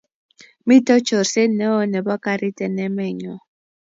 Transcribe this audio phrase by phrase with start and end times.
[0.67, 3.33] mito chorset neoo nebo karit eng' emenyo.